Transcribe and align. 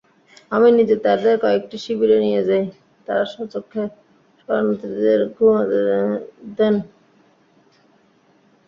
আমি 0.51 0.69
নিজে 0.77 0.95
তাঁদের 1.05 1.35
কয়েকটি 1.43 1.77
শিবিরে 1.83 2.17
নিয়ে 2.25 2.41
যাই, 2.47 2.63
তাঁরা 3.07 3.25
স্বচক্ষে 3.33 3.81
শরণার্থীদের 4.39 5.19
অবস্থা 5.21 5.61
দেখেন। 6.49 6.75